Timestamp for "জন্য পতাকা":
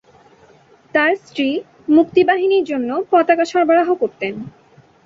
2.63-3.45